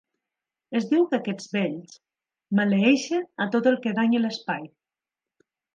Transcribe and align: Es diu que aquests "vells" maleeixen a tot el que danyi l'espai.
Es 0.79 0.87
diu 0.93 1.05
que 1.11 1.17
aquests 1.17 1.51
"vells" 1.57 1.99
maleeixen 2.61 3.31
a 3.47 3.51
tot 3.57 3.73
el 3.75 3.81
que 3.87 3.95
danyi 4.01 4.25
l'espai. 4.27 4.71